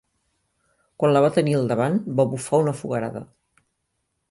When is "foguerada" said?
2.83-3.25